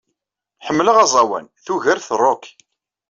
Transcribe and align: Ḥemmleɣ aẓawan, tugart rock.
Ḥemmleɣ 0.65 0.95
aẓawan, 1.03 1.45
tugart 1.65 2.07
rock. 2.23 2.43